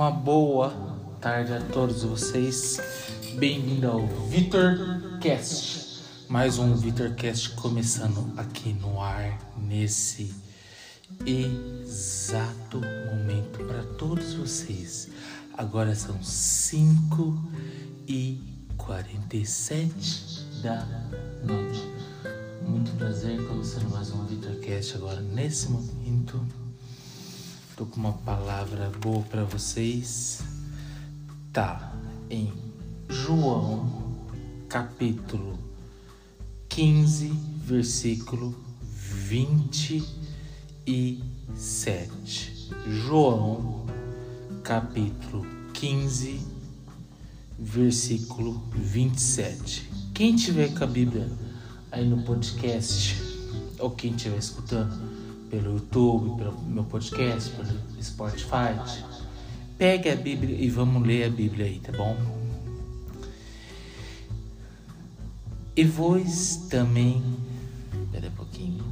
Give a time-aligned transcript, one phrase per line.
[0.00, 0.72] Uma boa
[1.20, 2.80] tarde a todos vocês.
[3.34, 6.02] Bem-vindo ao Vitor Cast.
[6.26, 10.34] Mais um Vitor Cast começando aqui no ar nesse
[11.26, 15.10] exato momento para todos vocês.
[15.52, 17.38] Agora são 5
[18.08, 18.40] e
[18.78, 20.82] 47 da
[21.44, 21.86] noite.
[22.66, 26.40] Muito prazer começando mais um Vitor Cast agora nesse momento.
[27.80, 30.42] Tô com uma palavra boa para vocês.
[31.50, 31.94] Tá
[32.28, 32.52] em
[33.08, 33.88] João,
[34.68, 35.58] capítulo
[36.68, 37.28] 15,
[37.64, 40.02] versículo 27.
[42.86, 43.86] João,
[44.62, 46.38] capítulo 15,
[47.58, 49.90] versículo 27.
[50.12, 51.32] Quem tiver com a Bíblia
[51.90, 53.16] aí no podcast,
[53.78, 55.19] ou quem estiver escutando,
[55.50, 58.78] pelo YouTube, pelo meu podcast, pelo Spotify.
[59.76, 62.16] Pegue a Bíblia e vamos ler a Bíblia aí, tá bom?
[65.76, 67.22] E vós também.
[68.04, 68.84] Espera um pouquinho.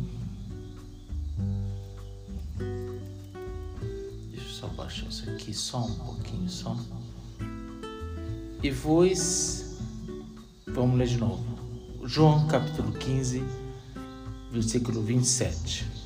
[4.31, 6.77] Deixa eu só baixar isso aqui só um pouquinho, só.
[8.63, 9.79] E vós.
[10.67, 11.45] Vamos ler de novo.
[12.05, 13.43] João capítulo 15,
[14.51, 15.98] versículo 27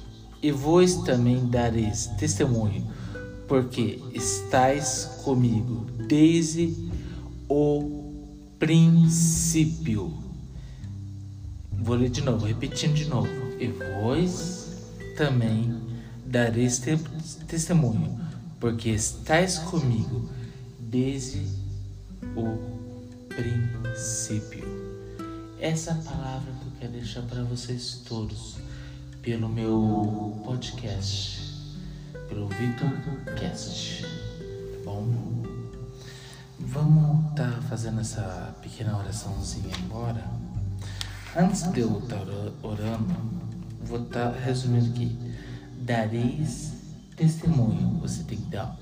[0.42, 2.90] e vós também dareis testemunho,
[3.46, 6.90] porque estáis comigo desde
[7.48, 8.12] o
[8.58, 10.12] princípio.
[11.70, 13.28] Vou ler de novo, repetindo de novo.
[13.60, 14.76] E vós
[15.16, 15.74] também
[16.26, 16.98] dareis te
[17.46, 18.18] testemunho,
[18.58, 20.28] porque estáis comigo
[20.80, 21.46] desde
[22.36, 22.58] o
[23.28, 24.64] princípio.
[25.60, 28.56] Essa é palavra que eu quero deixar para vocês todos
[29.22, 31.54] pelo meu podcast,
[32.28, 32.90] pelo Victor
[33.38, 35.06] Cast, tá bom?
[36.58, 40.28] Vamos estar tá fazendo essa pequena oraçãozinha agora.
[41.36, 43.14] Antes de eu estar tá orando,
[43.84, 45.16] vou estar tá resumindo aqui.
[45.78, 46.72] Dareis
[47.14, 48.76] testemunho, você tem que dar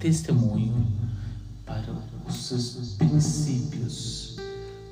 [0.00, 0.84] testemunho
[1.64, 1.94] para
[2.26, 4.36] os seus princípios.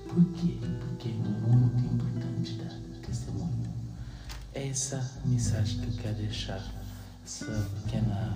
[0.06, 0.56] Por quê?
[0.78, 2.84] Porque é muito importante dar
[4.54, 6.64] essa mensagem que eu quero deixar,
[7.24, 7.46] essa
[7.82, 8.34] pequena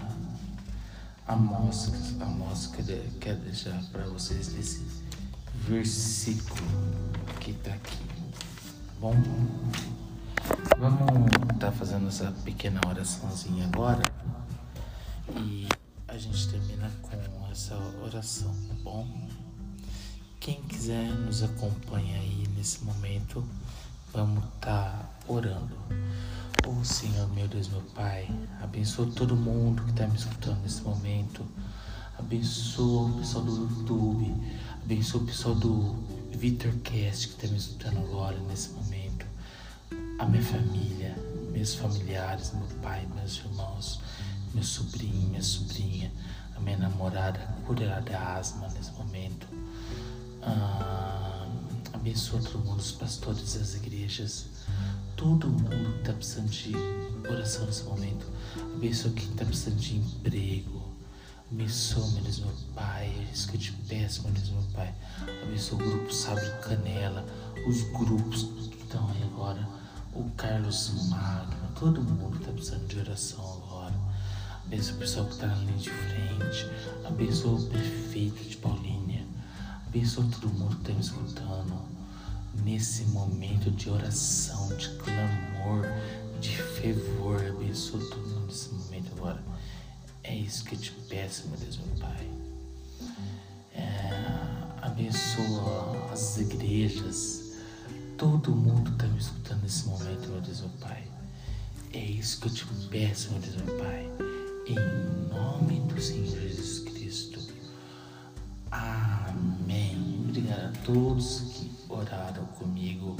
[1.26, 4.84] amostra, amostra que eu quero deixar para vocês desse
[5.66, 6.60] versículo
[7.40, 7.98] que está aqui.
[9.00, 9.14] Bom,
[10.76, 14.02] vamos estar tá fazendo essa pequena oraçãozinha agora
[15.36, 15.68] e
[16.08, 19.06] a gente termina com essa oração, tá bom?
[20.40, 23.44] Quem quiser nos acompanha aí nesse momento,
[24.12, 25.76] vamos estar tá orando.
[26.66, 28.28] Oh Senhor, meu Deus, meu Pai,
[28.62, 31.44] abençoa todo mundo que está me escutando nesse momento.
[32.18, 34.34] Abençoa o pessoal do YouTube,
[34.82, 35.96] abençoa o pessoal do
[36.32, 39.26] VitorCast que está me escutando agora nesse momento.
[40.18, 41.14] A minha família,
[41.52, 44.00] meus familiares, meu pai, meus irmãos,
[44.52, 46.10] meu sobrinho, minha sobrinha,
[46.56, 49.46] a minha namorada, cura da asma nesse momento.
[50.42, 51.07] Ah,
[51.98, 54.46] abençoa todo mundo, os pastores das igrejas
[55.18, 56.72] todo mundo está precisando de
[57.28, 58.24] oração nesse momento.
[58.76, 60.82] Abençoa quem está precisando de emprego.
[61.50, 63.06] Abençoa, meu Deus, meu Pai.
[63.06, 64.94] É isso que eu te peço, meu Deus, meu Pai.
[65.42, 67.26] Abençoa o grupo Sábio Canela,
[67.66, 69.68] os grupos que estão aí agora.
[70.14, 73.94] O Carlos Magno, todo mundo está precisando de oração agora.
[74.66, 76.66] Abençoa o pessoal que está na linha de frente.
[77.04, 78.97] Abençoa o prefeito de Paulínia.
[79.88, 81.82] Abençoa todo mundo que está me escutando
[82.62, 85.86] nesse momento de oração, de clamor,
[86.38, 87.40] de fervor.
[87.40, 89.42] Abençoa todo mundo nesse momento agora.
[90.22, 92.28] É isso que eu te peço, meu Deus, meu Pai.
[93.74, 94.10] É,
[94.82, 97.54] abençoa as igrejas,
[98.18, 101.02] todo mundo está me escutando nesse momento, meu Deus, meu Pai.
[101.94, 104.06] É isso que eu te peço, meu Deus, meu Pai.
[104.66, 107.40] Em nome do Senhor Jesus Cristo.
[108.70, 109.77] Amém.
[110.88, 113.14] Todos que oraram comigo.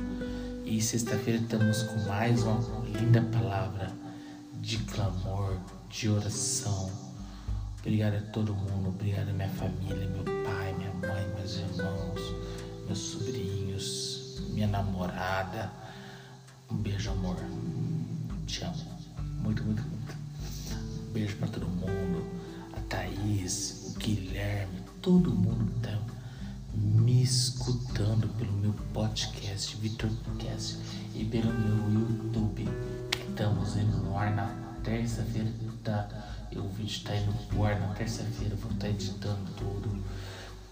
[0.65, 3.93] E sexta-feira estamos com mais uma linda palavra
[4.55, 5.55] de clamor,
[5.91, 6.91] de oração.
[7.81, 12.21] Obrigado a todo mundo, obrigado a minha família, meu pai, minha mãe, meus irmãos,
[12.87, 15.71] meus sobrinhos, minha namorada.
[16.71, 17.37] Um beijo, amor.
[18.47, 18.77] Te amo.
[19.43, 20.17] Muito, muito, muito.
[21.07, 22.25] Um beijo para todo mundo.
[22.73, 25.99] A Thaís, o Guilherme, todo mundo que tá
[26.79, 27.23] me
[27.99, 30.79] escutando pelo meu podcast, Vitor Podcast,
[31.17, 32.69] e pelo meu YouTube.
[33.29, 34.47] Estamos indo no ar na
[34.85, 35.51] terça-feira,
[35.83, 36.09] tá?
[36.49, 40.05] Vi vídeo tá indo pro ar na terça-feira, vou estar tá editando tudo.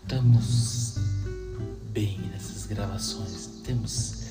[0.02, 0.94] Estamos
[1.90, 3.61] bem nessas gravações.
[3.64, 4.26] Temos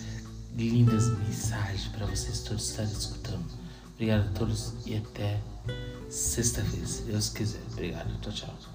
[0.55, 3.45] lindas mensagens para vocês todos estarem escutando.
[3.93, 5.41] Obrigado a todos e até
[6.09, 7.61] sexta-feira, se Deus quiser.
[7.73, 8.09] Obrigado.
[8.21, 8.74] Tchau, tchau.